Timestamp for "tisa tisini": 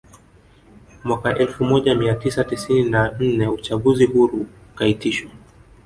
2.15-2.89